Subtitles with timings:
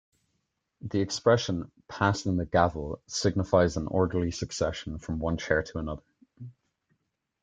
[0.81, 6.01] The expression "passing the gavel" signifies an orderly succession from one chair to another.